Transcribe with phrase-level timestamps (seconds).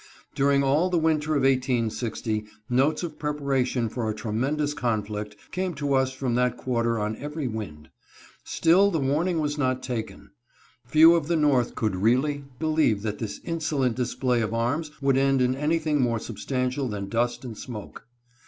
[0.33, 5.75] During all the winter of 1860 notes of prepara tion for a tremendous conflict came
[5.75, 7.91] to us from that quarter on every wind.
[8.43, 10.31] Still the warning was not taken.
[10.87, 15.39] Few of the North could really believe that this insolent display of arms would end
[15.39, 18.07] in anything more substantial than dust and smoke.